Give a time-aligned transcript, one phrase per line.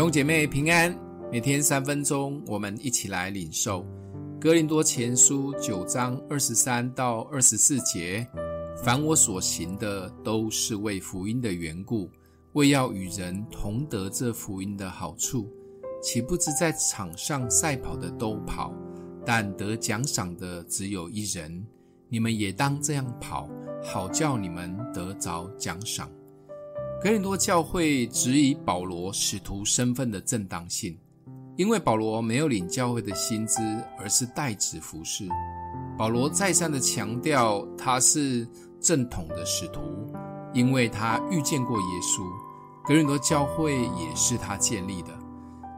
[0.00, 0.98] 兄姐妹平安，
[1.30, 3.82] 每天三分钟，我们一起来领受
[4.40, 8.26] 《哥林多前书》九章二十三到二十四节。
[8.82, 12.10] 凡我所行的，都是为福音的缘故，
[12.54, 15.46] 为要与人同得这福音的好处。
[16.02, 18.72] 岂不知在场上赛跑的都跑，
[19.26, 21.62] 但得奖赏的只有一人。
[22.08, 23.50] 你们也当这样跑，
[23.84, 26.10] 好叫你们得着奖赏。
[27.02, 30.98] 格林多教会质疑保罗使徒身份的正当性，
[31.56, 33.62] 因为保罗没有领教会的薪资，
[33.98, 35.26] 而是代职服侍。
[35.96, 38.46] 保罗再三的强调他是
[38.82, 39.80] 正统的使徒，
[40.52, 42.22] 因为他遇见过耶稣。
[42.84, 45.18] 格林多教会也是他建立的，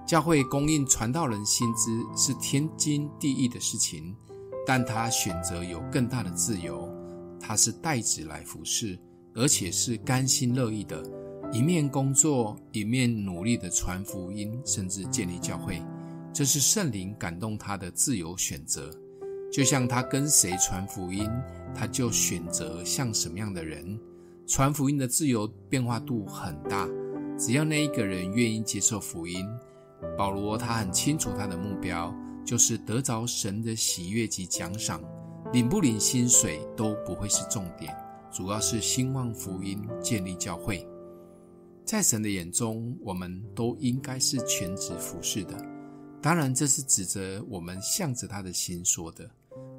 [0.04, 4.16] 教会供应传道人薪资是天经地义的事情，
[4.66, 6.92] 但他选择有更大的自由，
[7.38, 8.98] 他是代职来服侍。
[9.34, 11.02] 而且是甘心乐意的，
[11.52, 15.82] 一面工作，一面努力的传福音，甚至建立教会。
[16.32, 18.90] 这是圣灵感动他的自由选择。
[19.52, 21.28] 就像他跟谁传福音，
[21.74, 23.98] 他就选择像什么样的人。
[24.46, 26.88] 传福音的自由变化度很大，
[27.38, 29.46] 只要那一个人愿意接受福音。
[30.16, 35.02] 保罗他很清楚他的目标，就是得着神的喜悦及奖赏，
[35.52, 37.94] 领不领薪水都不会是重点。
[38.32, 40.84] 主要是兴旺福音，建立教会。
[41.84, 45.54] 在神的眼中，我们都应该是全职服侍的。
[46.22, 49.30] 当然，这是指着我们向着他的心说的。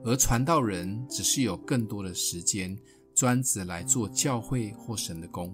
[0.06, 2.78] 而传道人只是有更多的时间，
[3.16, 5.52] 专职来做教会或神的工。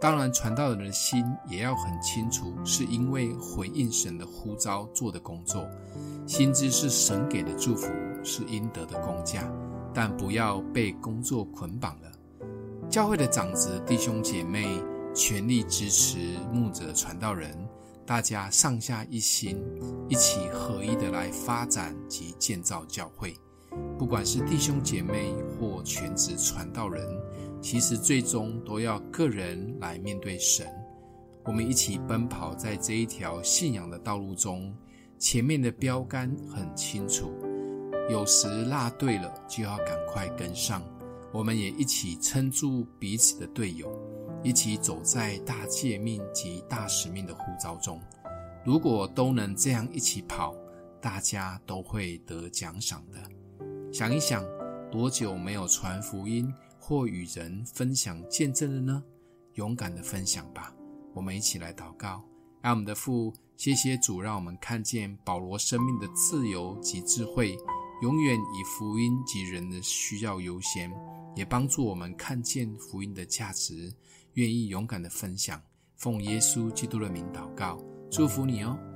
[0.00, 5.68] 当然，传道人的心也要很清楚，是因为回应神的呼召做的工作。
[6.26, 7.92] 薪资是神给的祝福，
[8.24, 9.52] 是应得的工价，
[9.92, 12.10] 但不要被工作捆绑了。
[12.90, 14.66] 教会的长子弟兄姐妹
[15.14, 16.18] 全力支持
[16.52, 17.56] 牧者传道人，
[18.04, 19.64] 大家上下一心，
[20.08, 23.36] 一起合一的来发展及建造教会。
[23.96, 27.08] 不管是弟兄姐妹或全职传道人，
[27.62, 30.66] 其实最终都要个人来面对神。
[31.44, 34.74] 我们一起奔跑在这一条信仰的道路中，
[35.16, 37.30] 前面的标杆很清楚，
[38.10, 40.82] 有时落队了，就要赶快跟上。
[41.32, 43.88] 我们也一起撑住彼此的队友，
[44.42, 48.00] 一起走在大诫命及大使命的呼召中。
[48.64, 50.54] 如果都能这样一起跑，
[51.00, 53.18] 大家都会得奖赏的。
[53.92, 54.44] 想一想，
[54.90, 59.02] 多久没有传福音或与人分享见证了呢？
[59.54, 60.74] 勇敢的分享吧！
[61.14, 62.22] 我们一起来祷告，
[62.60, 67.56] 让我们的父，谢谢主，让我们看见保罗生命的自由及智慧，
[68.02, 70.90] 永远以福音及人的需要优先。
[71.34, 73.92] 也帮助我们看见福音的价值，
[74.34, 75.62] 愿意勇敢的分享。
[75.96, 77.78] 奉耶稣基督的名祷告，
[78.10, 78.90] 祝福你哦。